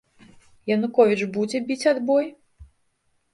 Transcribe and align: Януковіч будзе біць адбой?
Януковіч 0.77 1.19
будзе 1.35 1.61
біць 1.67 1.87
адбой? 1.93 2.25